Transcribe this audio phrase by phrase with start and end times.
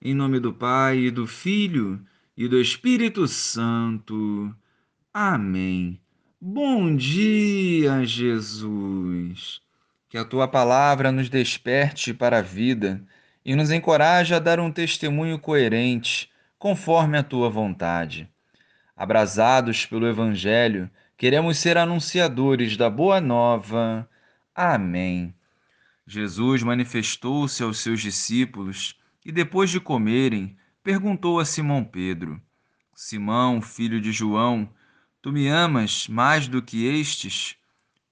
[0.00, 2.00] Em nome do Pai, e do Filho
[2.36, 4.54] e do Espírito Santo.
[5.12, 6.00] Amém.
[6.40, 9.60] Bom dia, Jesus.
[10.08, 13.02] Que a tua palavra nos desperte para a vida
[13.44, 16.30] e nos encoraje a dar um testemunho coerente,
[16.60, 18.28] conforme a tua vontade.
[18.96, 24.08] Abrasados pelo Evangelho, queremos ser anunciadores da boa nova.
[24.54, 25.34] Amém.
[26.06, 28.96] Jesus manifestou-se aos seus discípulos
[29.28, 32.40] e depois de comerem, perguntou a Simão Pedro:
[32.94, 34.72] Simão, filho de João,
[35.20, 37.54] tu me amas mais do que estes?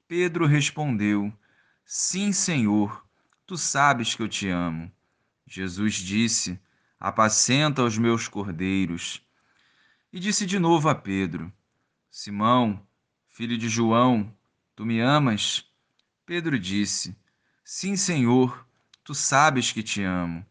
[0.07, 1.33] Pedro respondeu:
[1.87, 3.03] Sim, Senhor,
[3.47, 4.93] tu sabes que eu te amo.
[5.47, 6.61] Jesus disse:
[7.01, 9.23] Apacenta os meus cordeiros.
[10.13, 11.51] E disse de novo a Pedro:
[12.11, 12.87] Simão,
[13.31, 14.31] filho de João,
[14.75, 15.65] tu me amas?
[16.27, 17.17] Pedro disse:
[17.65, 18.69] Sim, Senhor,
[19.03, 20.45] tu sabes que te amo.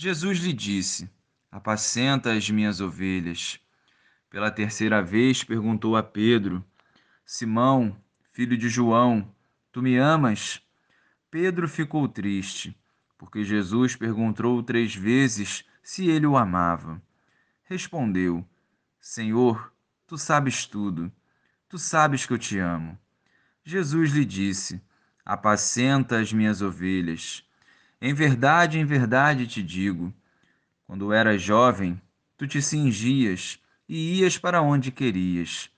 [0.00, 1.10] Jesus lhe disse:
[1.50, 3.58] Apacenta as minhas ovelhas.
[4.30, 6.64] Pela terceira vez perguntou a Pedro:
[7.26, 9.34] Simão, filho de João,
[9.72, 10.62] tu me amas?
[11.28, 12.78] Pedro ficou triste,
[13.18, 17.02] porque Jesus perguntou três vezes se ele o amava.
[17.64, 18.46] Respondeu:
[19.00, 19.72] Senhor,
[20.06, 21.10] tu sabes tudo.
[21.68, 22.96] Tu sabes que eu te amo.
[23.64, 24.80] Jesus lhe disse:
[25.24, 27.44] Apacenta as minhas ovelhas.
[28.00, 30.12] Em verdade, em verdade te digo:
[30.86, 32.00] quando eras jovem,
[32.36, 35.70] tu te cingias e ias para onde querias.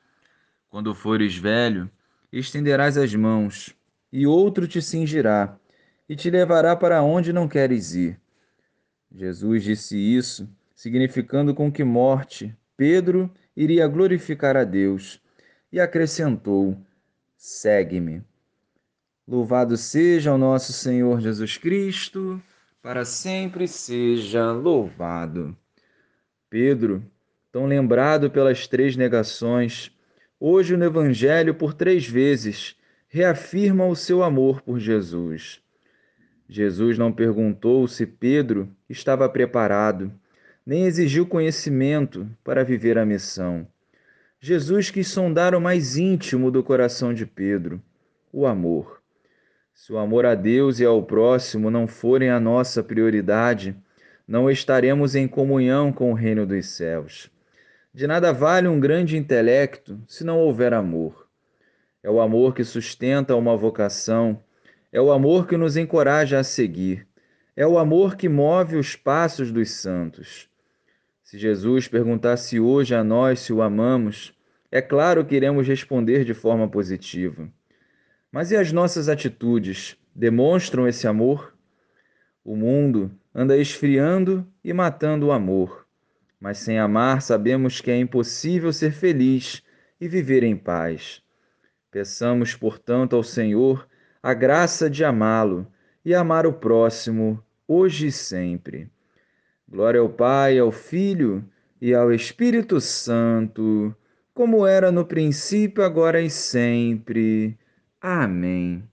[0.68, 1.90] Quando fores velho,
[2.32, 3.74] estenderás as mãos,
[4.12, 5.58] e outro te cingirá
[6.08, 8.20] e te levará para onde não queres ir.
[9.12, 15.20] Jesus disse isso, significando com que morte Pedro iria glorificar a Deus,
[15.72, 16.76] e acrescentou:
[17.36, 18.22] Segue-me.
[19.30, 22.42] Louvado seja o nosso Senhor Jesus Cristo,
[22.82, 25.56] para sempre seja louvado.
[26.50, 27.00] Pedro,
[27.52, 29.96] tão lembrado pelas três negações,
[30.40, 32.74] hoje no Evangelho por três vezes
[33.08, 35.62] reafirma o seu amor por Jesus.
[36.48, 40.12] Jesus não perguntou se Pedro estava preparado,
[40.66, 43.64] nem exigiu conhecimento para viver a missão.
[44.40, 47.80] Jesus quis sondar o mais íntimo do coração de Pedro,
[48.32, 48.99] o amor.
[49.82, 53.74] Se o amor a Deus e ao próximo não forem a nossa prioridade,
[54.28, 57.30] não estaremos em comunhão com o reino dos céus.
[57.90, 61.26] De nada vale um grande intelecto se não houver amor.
[62.02, 64.44] É o amor que sustenta uma vocação,
[64.92, 67.08] é o amor que nos encoraja a seguir,
[67.56, 70.46] é o amor que move os passos dos santos.
[71.22, 74.34] Se Jesus perguntasse hoje a nós se o amamos,
[74.70, 77.50] é claro que iremos responder de forma positiva.
[78.32, 81.54] Mas e as nossas atitudes demonstram esse amor?
[82.44, 85.86] O mundo anda esfriando e matando o amor.
[86.40, 89.62] Mas sem amar, sabemos que é impossível ser feliz
[90.00, 91.22] e viver em paz.
[91.90, 93.86] Peçamos, portanto, ao Senhor
[94.22, 95.66] a graça de amá-lo
[96.04, 98.88] e amar o próximo, hoje e sempre.
[99.68, 101.44] Glória ao Pai, ao Filho
[101.80, 103.94] e ao Espírito Santo,
[104.32, 107.58] como era no princípio, agora e sempre.
[108.02, 108.88] Amém.